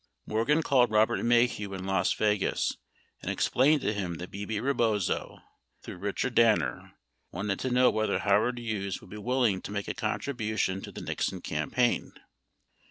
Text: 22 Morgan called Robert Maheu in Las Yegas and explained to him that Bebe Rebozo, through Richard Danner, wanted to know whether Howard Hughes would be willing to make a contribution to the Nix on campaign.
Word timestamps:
22 0.25 0.35
Morgan 0.35 0.63
called 0.63 0.89
Robert 0.89 1.19
Maheu 1.19 1.77
in 1.77 1.85
Las 1.85 2.11
Yegas 2.15 2.75
and 3.21 3.29
explained 3.29 3.81
to 3.81 3.93
him 3.93 4.15
that 4.15 4.31
Bebe 4.31 4.59
Rebozo, 4.59 5.37
through 5.83 5.97
Richard 5.97 6.33
Danner, 6.33 6.93
wanted 7.31 7.59
to 7.59 7.69
know 7.69 7.91
whether 7.91 8.17
Howard 8.17 8.57
Hughes 8.57 8.99
would 8.99 9.11
be 9.11 9.17
willing 9.19 9.61
to 9.61 9.71
make 9.71 9.87
a 9.87 9.93
contribution 9.93 10.81
to 10.81 10.91
the 10.91 11.01
Nix 11.01 11.31
on 11.31 11.41
campaign. 11.41 12.13